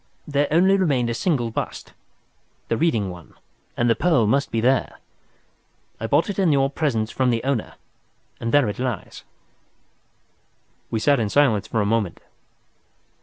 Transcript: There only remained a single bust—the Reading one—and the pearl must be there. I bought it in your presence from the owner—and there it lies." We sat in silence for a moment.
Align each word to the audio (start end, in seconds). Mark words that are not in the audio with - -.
There 0.27 0.47
only 0.49 0.77
remained 0.77 1.11
a 1.11 1.13
single 1.13 1.51
bust—the 1.51 2.75
Reading 2.75 3.11
one—and 3.11 3.87
the 3.87 3.93
pearl 3.93 4.25
must 4.25 4.49
be 4.49 4.59
there. 4.59 4.97
I 5.99 6.07
bought 6.07 6.27
it 6.27 6.39
in 6.39 6.51
your 6.51 6.71
presence 6.71 7.11
from 7.11 7.29
the 7.29 7.43
owner—and 7.43 8.51
there 8.51 8.67
it 8.67 8.79
lies." 8.79 9.23
We 10.89 10.99
sat 10.99 11.19
in 11.19 11.29
silence 11.29 11.67
for 11.67 11.81
a 11.81 11.85
moment. 11.85 12.19